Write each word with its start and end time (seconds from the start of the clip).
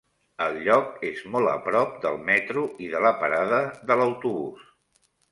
El 0.43 0.55
lloc 0.67 0.95
és 1.09 1.19
molt 1.33 1.49
a 1.49 1.57
prop 1.67 1.91
del 2.05 2.17
metro 2.29 2.63
i 2.85 2.89
de 2.93 3.01
la 3.07 3.11
parada 3.19 3.59
de 3.91 3.99
l'autobús. 4.01 4.65